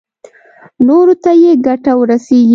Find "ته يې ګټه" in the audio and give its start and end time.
1.23-1.91